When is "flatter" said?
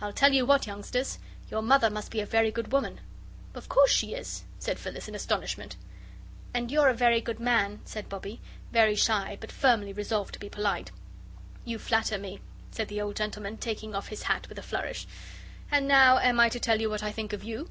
11.78-12.18